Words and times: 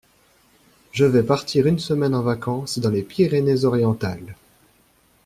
Je 0.91 1.05
vais 1.05 1.21
partir 1.21 1.67
une 1.67 1.77
semaine 1.77 2.15
en 2.15 2.23
vacances 2.23 2.79
dans 2.79 2.89
les 2.89 3.03
Pyrénées-Orientales. 3.03 4.33